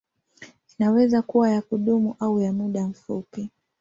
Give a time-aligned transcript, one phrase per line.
[0.79, 3.49] Inaweza kuwa ya kudumu au ya muda mfupi.